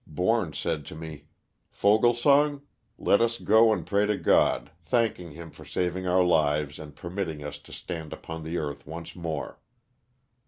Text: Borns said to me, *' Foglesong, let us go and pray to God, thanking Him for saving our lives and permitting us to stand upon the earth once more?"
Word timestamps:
Borns 0.11 0.55
said 0.55 0.83
to 0.87 0.95
me, 0.95 1.25
*' 1.49 1.69
Foglesong, 1.79 2.63
let 2.97 3.21
us 3.21 3.37
go 3.37 3.71
and 3.71 3.85
pray 3.85 4.07
to 4.07 4.17
God, 4.17 4.71
thanking 4.83 5.33
Him 5.33 5.51
for 5.51 5.63
saving 5.63 6.07
our 6.07 6.23
lives 6.23 6.79
and 6.79 6.95
permitting 6.95 7.43
us 7.43 7.59
to 7.59 7.71
stand 7.71 8.11
upon 8.11 8.41
the 8.41 8.57
earth 8.57 8.87
once 8.87 9.15
more?" 9.15 9.59